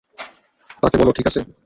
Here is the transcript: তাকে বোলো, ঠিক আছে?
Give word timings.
তাকে 0.83 0.95
বোলো, 0.99 1.11
ঠিক 1.17 1.25
আছে? 1.27 1.39